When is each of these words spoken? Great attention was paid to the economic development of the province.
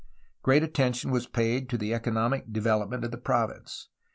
Great 0.41 0.63
attention 0.63 1.11
was 1.11 1.27
paid 1.27 1.69
to 1.69 1.77
the 1.77 1.93
economic 1.93 2.51
development 2.51 3.05
of 3.05 3.11
the 3.11 3.19
province. 3.19 3.89